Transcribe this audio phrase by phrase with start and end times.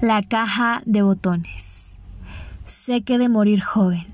[0.00, 1.98] La caja de botones.
[2.64, 4.06] Sé que de morir joven.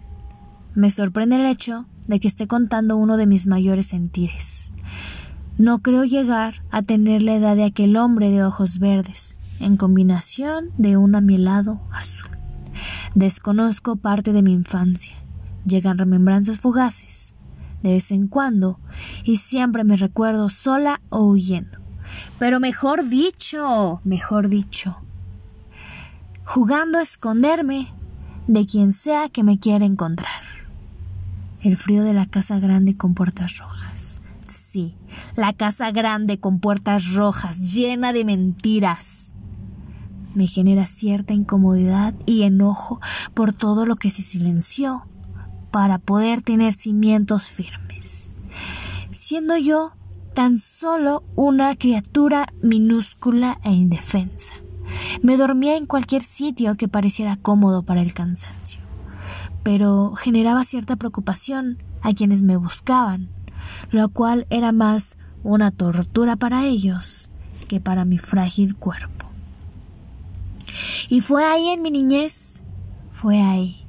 [0.75, 4.73] Me sorprende el hecho de que esté contando uno de mis mayores sentires.
[5.59, 10.71] No creo llegar a tener la edad de aquel hombre de ojos verdes, en combinación
[10.77, 12.37] de un amielado azul.
[13.15, 15.15] Desconozco parte de mi infancia.
[15.65, 17.37] Llegan remembranzas fugaces,
[17.85, 18.81] de vez en cuando,
[19.23, 21.79] y siempre me recuerdo sola o huyendo.
[22.41, 25.06] Pero mejor dicho, mejor dicho,
[26.47, 27.93] jugando a esconderme
[28.47, 30.43] de quien sea que me quiera encontrar.
[31.61, 34.23] El frío de la casa grande con puertas rojas.
[34.47, 34.95] Sí,
[35.35, 39.33] la casa grande con puertas rojas, llena de mentiras.
[40.35, 43.01] Me genera cierta incomodidad y enojo
[43.35, 45.05] por todo lo que se silenció
[45.73, 48.35] para poder tener cimientos firmes.
[49.11, 49.93] Siendo yo
[50.35, 54.55] tan solo una criatura minúscula e indefensa.
[55.23, 58.81] Me dormía en cualquier sitio que pareciera cómodo para el cansancio,
[59.63, 63.29] pero generaba cierta preocupación a quienes me buscaban,
[63.91, 67.31] lo cual era más una tortura para ellos
[67.69, 69.27] que para mi frágil cuerpo.
[71.09, 72.63] Y fue ahí en mi niñez,
[73.13, 73.87] fue ahí,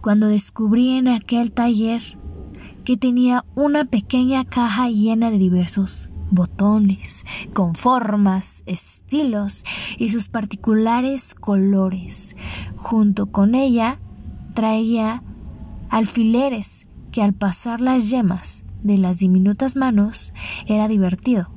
[0.00, 2.02] cuando descubrí en aquel taller
[2.84, 9.64] que tenía una pequeña caja llena de diversos botones, con formas, estilos
[9.98, 12.36] y sus particulares colores.
[12.76, 13.98] Junto con ella
[14.54, 15.22] traía
[15.88, 20.32] alfileres que al pasar las yemas de las diminutas manos
[20.66, 21.48] era divertido.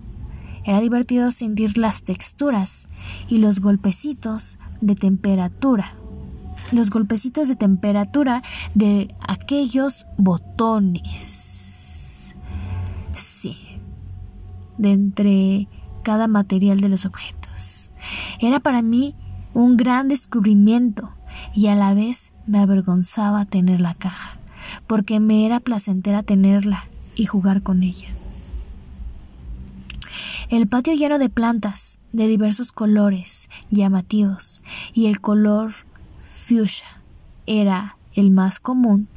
[0.66, 2.88] Era divertido sentir las texturas
[3.28, 5.96] y los golpecitos de temperatura.
[6.72, 8.42] Los golpecitos de temperatura
[8.74, 11.63] de aquellos botones.
[14.78, 15.68] De entre
[16.04, 17.92] cada material de los objetos.
[18.40, 19.16] Era para mí
[19.54, 21.10] un gran descubrimiento
[21.56, 24.38] y a la vez me avergonzaba tener la caja,
[24.88, 28.10] porque me era placentera tenerla y jugar con ella.
[30.50, 34.62] El patio lleno de plantas de diversos colores llamativos
[34.94, 35.72] y el color
[36.20, 36.88] fuchsia
[37.46, 39.08] era el más común,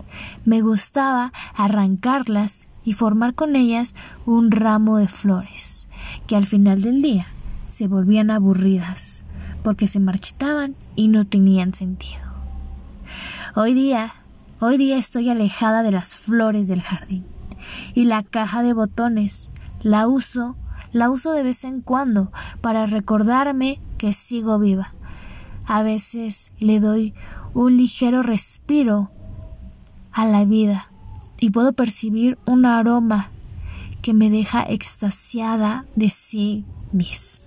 [0.45, 5.89] me gustaba arrancarlas y formar con ellas un ramo de flores,
[6.29, 7.27] que al final del día
[7.67, 9.25] se volvían aburridas,
[9.65, 12.23] porque se marchitaban y no tenían sentido.
[13.57, 14.15] Hoy día,
[14.61, 17.27] hoy día estoy alejada de las flores del jardín,
[17.95, 19.51] y la caja de botones
[19.83, 20.55] la uso,
[20.93, 22.31] la uso de vez en cuando
[22.61, 24.95] para recordarme que sigo viva.
[25.67, 27.15] A veces le doy
[27.53, 29.11] un ligero respiro
[30.13, 30.89] a la vida
[31.41, 33.31] y puedo percibir un aroma
[34.03, 37.47] que me deja extasiada de sí misma.